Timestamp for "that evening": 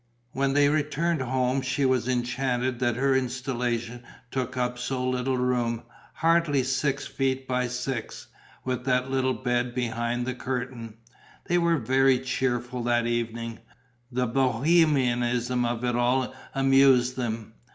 12.85-13.59